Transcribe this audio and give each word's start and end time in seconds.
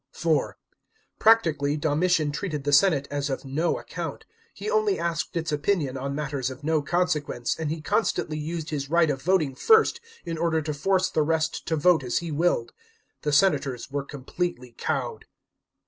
(4) 0.13 0.57
Practically 1.19 1.77
Domitian 1.77 2.31
treated 2.31 2.63
the 2.63 2.73
senate 2.73 3.07
as 3.11 3.29
of 3.29 3.45
no 3.45 3.77
account, 3.77 4.25
lie 4.59 4.67
only 4.67 4.99
asked 4.99 5.37
its 5.37 5.51
opinion 5.51 5.95
on 5.95 6.15
matters 6.15 6.49
of 6.49 6.63
no 6.63 6.81
consequence, 6.81 7.55
and 7.59 7.69
he 7.69 7.81
constantly 7.83 8.39
used 8.39 8.71
his 8.71 8.89
right 8.89 9.11
of 9.11 9.21
voting 9.21 9.53
first 9.53 10.01
in 10.25 10.39
order 10.39 10.59
to 10.59 10.73
force 10.73 11.07
the 11.11 11.21
res/ 11.21 11.49
to 11.49 11.75
vote 11.75 12.03
as 12.03 12.17
he 12.17 12.31
willed. 12.31 12.73
The 13.21 13.31
senators 13.31 13.91
were 13.91 14.03
completely 14.03 14.73
cuwed. 14.75 15.25